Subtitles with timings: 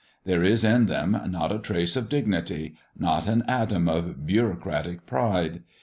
[0.25, 2.75] There is in them not a trace of dignity!
[2.97, 5.61] not an atom of bureaucratic pride!